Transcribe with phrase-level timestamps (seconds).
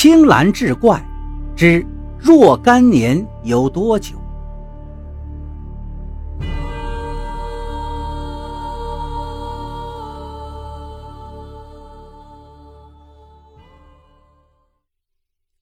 [0.00, 1.04] 青蓝志怪
[1.56, 1.84] 之
[2.20, 4.14] 若干年有多久？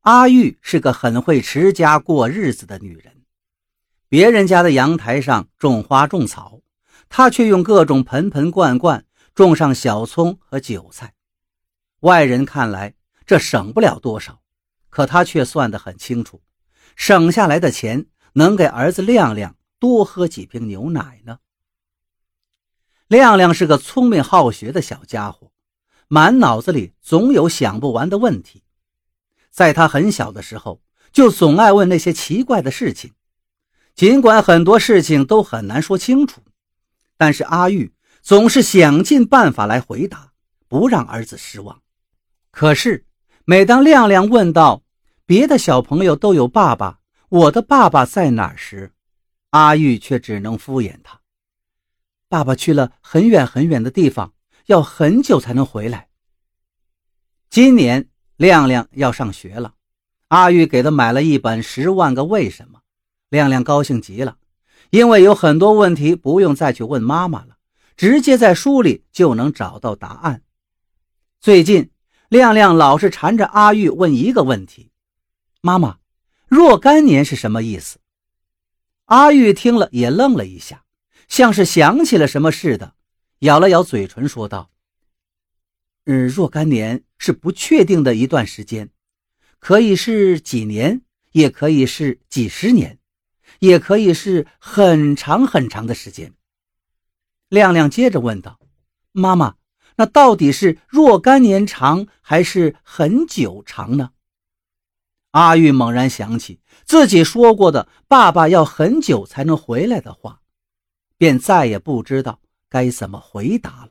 [0.03, 3.23] 阿玉是个很会持家过日子的女人，
[4.11, 6.61] 别人家的阳台上种花种草，
[7.09, 9.03] 她却用各种盆盆罐罐
[9.35, 11.15] 种上小葱和韭菜。
[12.01, 12.93] 外人看来，
[13.27, 14.41] 这省不了多少，
[14.89, 16.43] 可他却算得很清楚，
[16.95, 21.41] 省下来的钱能给儿子亮亮多喝几瓶牛奶呢。
[23.09, 25.53] 亮亮是个聪明好学的小家伙，
[26.09, 28.63] 满脑子里总有想不完的问题。
[29.51, 30.83] 在他很小的时候，
[31.13, 33.15] 就总爱问那些奇怪的事情，
[33.95, 36.43] 尽管很多事情都很难说清楚，
[37.17, 40.33] 但是阿玉总是想尽办法来回答，
[40.69, 41.81] 不让儿子失望。
[42.51, 43.06] 可是，
[43.49, 44.83] 每当亮亮问到
[45.25, 48.93] 别的小朋友都有爸爸，我的爸爸在哪儿时，
[49.51, 51.21] 阿玉却只能敷衍他
[52.29, 54.33] ：“爸爸去了很远很远的地方，
[54.67, 56.09] 要很久才能回来。”
[57.49, 58.09] 今年。
[58.37, 59.73] 亮亮要上学了，
[60.29, 62.81] 阿玉给他买了一本《十万个为什么》，
[63.31, 64.37] 亮亮高兴极了，
[64.91, 67.57] 因为有很多问题不用再去问妈妈了，
[67.97, 70.43] 直接在书里就能找到答案。
[71.41, 71.89] 最近，
[72.29, 74.91] 亮亮老是缠着阿玉问一个问题
[75.63, 75.99] ：“妈妈，
[76.49, 77.99] 若干年是什么意思？”
[79.07, 80.85] 阿玉听了也愣了一下，
[81.29, 82.95] 像是想起了什么似的，
[83.41, 84.71] 咬了咬嘴唇，说道。
[86.05, 88.91] 嗯，若干年是不确定的一段时间，
[89.59, 91.03] 可以是几年，
[91.33, 92.99] 也可以是几十年，
[93.61, 96.33] 也可以是很长很长的时间。
[97.49, 98.59] 亮亮接着问道
[99.13, 99.55] ：“妈妈，
[99.97, 104.11] 那到底是若干年长，还是很久长呢？”
[105.33, 110.41] 阿玉猛然想起自己说过的“爸爸要很久才能回来”的话，
[111.19, 112.41] 便再也不知道
[112.71, 113.91] 该怎么回答了。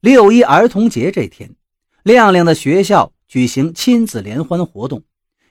[0.00, 1.54] 六一儿童节这天，
[2.02, 5.04] 亮亮的学校举行亲子联欢活动，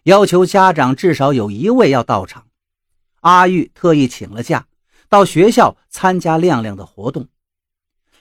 [0.04, 2.48] 要求家长至少有一位要到场。
[3.22, 4.66] 阿玉特意请了假，
[5.08, 7.28] 到学校参加亮亮的活动。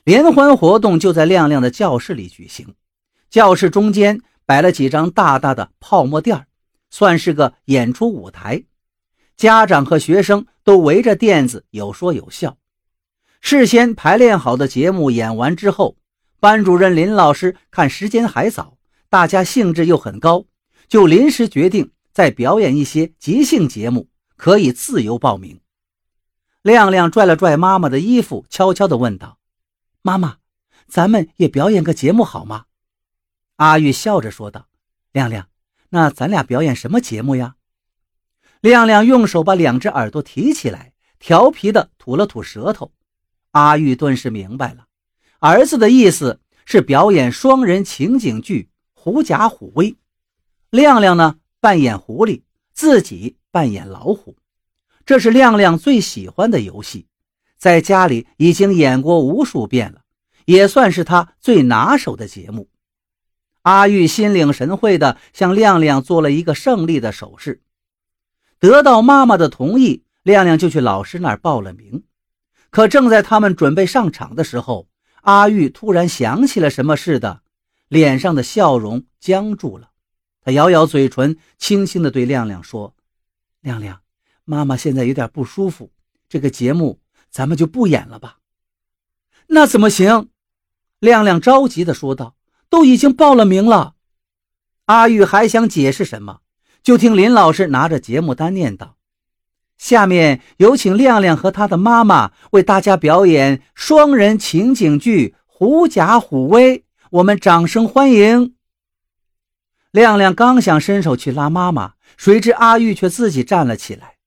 [0.03, 2.75] 联欢活动就在亮亮的教室里举行，
[3.29, 6.47] 教室中间摆了几张大大的泡沫垫
[6.89, 8.63] 算是个演出舞台。
[9.37, 12.57] 家长和学生都围着垫子有说有笑。
[13.41, 15.95] 事先排练好的节目演完之后。
[16.41, 18.77] 班主任林老师看时间还早，
[19.09, 20.45] 大家兴致又很高，
[20.87, 25.59] 就临时决定再表演一些即兴节目，可以自由报名。
[26.61, 29.37] 亮亮拽了拽妈妈的衣服，悄悄地问道
[30.09, 30.37] ：“妈妈，
[30.87, 32.65] 咱们也表演个节目好吗？”
[33.57, 34.67] 阿玉笑着说道
[35.13, 35.49] ：“亮亮，
[35.89, 37.55] 那咱俩表演什么节目呀？”
[38.61, 42.91] 亮亮用手把两只耳朵提起来，调皮的吐了吐舌头。
[43.51, 44.87] 阿玉顿时明白了。
[45.39, 48.69] 儿子的意思是表演双人情景剧
[48.99, 49.91] 《狐假虎威》，
[50.71, 52.41] 亮亮呢扮演狐狸，
[52.73, 54.37] 自己扮演老虎。
[55.05, 57.07] 这是亮亮最喜欢的游戏，
[57.59, 60.01] 在家里已经演过无数遍了，
[60.45, 62.69] 也算是他最拿手的节目。
[63.63, 67.61] 阿玉心领神会地向亮亮做了一个胜利的手势，
[68.57, 72.03] 得到妈妈的同意，亮亮就去老师那儿报了名。
[72.69, 74.87] 可正在他们准备上场的时候，
[75.21, 77.41] 阿玉突然想起了什么似的，
[77.89, 79.89] 脸上的笑容僵住了。
[80.41, 82.95] 他咬咬嘴唇，轻轻地对亮亮说
[83.59, 83.99] ：“亮亮，
[84.45, 85.91] 妈妈现在有点不舒服，
[86.29, 86.99] 这个节目
[87.29, 88.37] 咱们就不演了吧？”
[89.47, 90.29] 那怎么行？
[90.99, 92.35] 亮亮着急地说道
[92.69, 93.95] ：“都已经报了名了。”
[94.85, 96.41] 阿玉还想解释什么，
[96.81, 98.97] 就听林老师拿着节目单念道。
[99.77, 106.79] 下面有请亮亮和他的妈妈为大家表演双人情景剧《狐假虎威》，
[107.11, 108.55] 我们掌声欢迎。
[109.91, 114.17] 亮亮刚想伸手去拉妈妈，谁知阿玉却自己站了起来。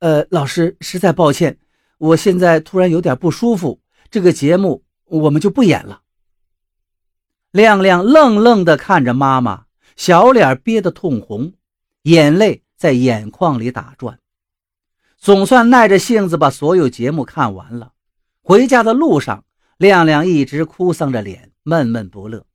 [0.00, 1.58] 呃，老师，实在抱歉，
[2.00, 3.78] 我现在突然有点不舒服，
[4.10, 6.00] 这个节目我们就不演了。
[7.50, 9.66] 亮亮愣愣地看着妈妈，
[9.96, 11.52] 小脸憋得通红，
[12.04, 14.18] 眼泪在眼眶里打转。
[15.18, 17.92] 总算耐着性子把所有节目看完了。
[18.40, 19.44] 回家的路上，
[19.76, 22.46] 亮亮一直哭丧着脸，闷闷不乐。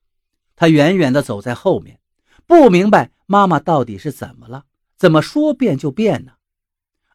[0.56, 2.00] 他远远地走在后面，
[2.48, 4.64] 不明白妈妈到底是怎么了，
[4.98, 6.32] 怎么说变就变呢？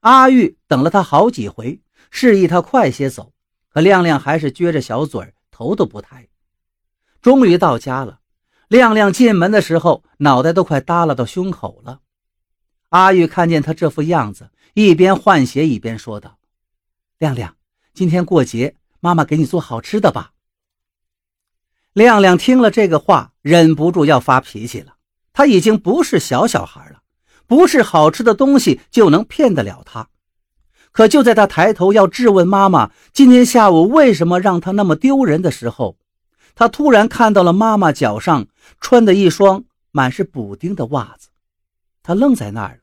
[0.02, 1.80] 阿玉等了他好几回，
[2.10, 3.32] 示意他快些走，
[3.68, 6.28] 可亮亮还是撅着小嘴头都不抬。
[7.22, 8.20] 终于到家了，
[8.68, 12.00] 亮亮进门的时候，脑袋都快耷拉到胸口了。
[12.90, 16.38] 阿玉看见他这副样子，一边换鞋一边说道
[17.18, 17.56] ：“亮亮，
[17.94, 20.32] 今天过节，妈妈给你做好吃的吧。”
[21.92, 24.96] 亮亮听了这个话，忍不住要发脾气了。
[25.32, 27.02] 他已经不是小小孩了，
[27.46, 30.08] 不是好吃的东西就能骗得了他。
[30.92, 35.96] 可就在他抬头要质问妈妈今天下午为什么让他那么丢人的时候，
[36.54, 38.46] 他突然看到了妈妈脚上
[38.80, 41.28] 穿的一双满是补丁的袜子。
[42.02, 42.80] 他愣在那儿了。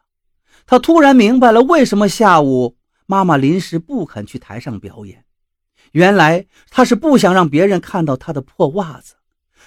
[0.66, 2.76] 他突然明白了为什么下午
[3.06, 5.26] 妈妈临时不肯去台上表演。
[5.94, 9.16] 原来他是不想让别人看到他的破袜子，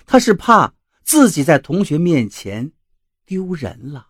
[0.05, 2.73] 他是怕自己在同学面前
[3.25, 4.09] 丢人了。